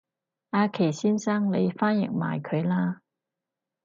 [0.49, 3.01] 阿祁先生你翻譯埋佢啦